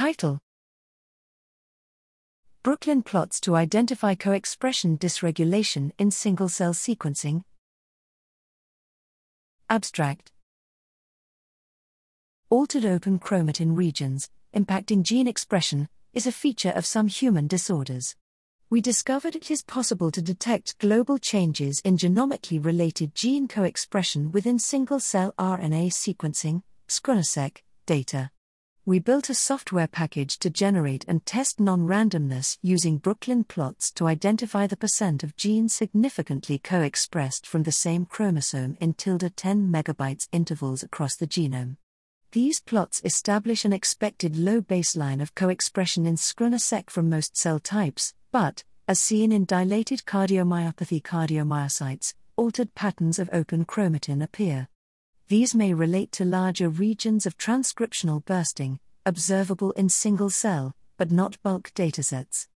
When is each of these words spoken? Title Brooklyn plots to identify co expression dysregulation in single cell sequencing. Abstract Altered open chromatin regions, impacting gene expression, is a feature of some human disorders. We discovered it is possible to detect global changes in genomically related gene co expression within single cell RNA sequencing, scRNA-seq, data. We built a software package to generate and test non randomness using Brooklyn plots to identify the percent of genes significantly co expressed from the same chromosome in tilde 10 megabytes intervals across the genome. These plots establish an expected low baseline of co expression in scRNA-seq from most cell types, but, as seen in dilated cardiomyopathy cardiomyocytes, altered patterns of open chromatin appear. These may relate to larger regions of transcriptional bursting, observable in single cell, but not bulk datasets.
Title 0.00 0.38
Brooklyn 2.62 3.02
plots 3.02 3.38
to 3.40 3.54
identify 3.54 4.14
co 4.14 4.32
expression 4.32 4.96
dysregulation 4.96 5.90
in 5.98 6.10
single 6.10 6.48
cell 6.48 6.72
sequencing. 6.72 7.42
Abstract 9.68 10.32
Altered 12.48 12.86
open 12.86 13.18
chromatin 13.18 13.76
regions, 13.76 14.30
impacting 14.54 15.02
gene 15.02 15.28
expression, 15.28 15.86
is 16.14 16.26
a 16.26 16.32
feature 16.32 16.70
of 16.70 16.86
some 16.86 17.08
human 17.08 17.46
disorders. 17.46 18.16
We 18.70 18.80
discovered 18.80 19.36
it 19.36 19.50
is 19.50 19.60
possible 19.62 20.10
to 20.12 20.22
detect 20.22 20.78
global 20.78 21.18
changes 21.18 21.80
in 21.80 21.98
genomically 21.98 22.64
related 22.64 23.14
gene 23.14 23.48
co 23.48 23.64
expression 23.64 24.32
within 24.32 24.58
single 24.58 24.98
cell 24.98 25.34
RNA 25.38 25.88
sequencing, 25.88 26.62
scRNA-seq, 26.88 27.62
data. 27.84 28.30
We 28.90 28.98
built 28.98 29.30
a 29.30 29.34
software 29.34 29.86
package 29.86 30.36
to 30.40 30.50
generate 30.50 31.04
and 31.06 31.24
test 31.24 31.60
non 31.60 31.86
randomness 31.86 32.58
using 32.60 32.98
Brooklyn 32.98 33.44
plots 33.44 33.92
to 33.92 34.08
identify 34.08 34.66
the 34.66 34.76
percent 34.76 35.22
of 35.22 35.36
genes 35.36 35.72
significantly 35.72 36.58
co 36.58 36.80
expressed 36.80 37.46
from 37.46 37.62
the 37.62 37.70
same 37.70 38.04
chromosome 38.04 38.76
in 38.80 38.94
tilde 38.94 39.32
10 39.36 39.70
megabytes 39.70 40.26
intervals 40.32 40.82
across 40.82 41.14
the 41.14 41.28
genome. 41.28 41.76
These 42.32 42.58
plots 42.58 43.00
establish 43.04 43.64
an 43.64 43.72
expected 43.72 44.36
low 44.36 44.60
baseline 44.60 45.22
of 45.22 45.36
co 45.36 45.50
expression 45.50 46.04
in 46.04 46.16
scRNA-seq 46.16 46.90
from 46.90 47.08
most 47.08 47.36
cell 47.36 47.60
types, 47.60 48.12
but, 48.32 48.64
as 48.88 48.98
seen 48.98 49.30
in 49.30 49.44
dilated 49.44 50.02
cardiomyopathy 50.04 51.00
cardiomyocytes, 51.00 52.14
altered 52.34 52.74
patterns 52.74 53.20
of 53.20 53.30
open 53.32 53.64
chromatin 53.64 54.20
appear. 54.20 54.66
These 55.30 55.54
may 55.54 55.72
relate 55.72 56.10
to 56.18 56.24
larger 56.24 56.68
regions 56.68 57.24
of 57.24 57.38
transcriptional 57.38 58.24
bursting, 58.24 58.80
observable 59.06 59.70
in 59.76 59.88
single 59.88 60.28
cell, 60.28 60.72
but 60.98 61.12
not 61.12 61.40
bulk 61.44 61.70
datasets. 61.72 62.48